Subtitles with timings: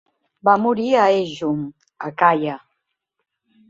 [0.47, 2.61] Va morir a Aegium a Acaia.